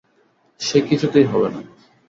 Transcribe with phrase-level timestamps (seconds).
[0.59, 1.61] সে কিছুতেই হবে না।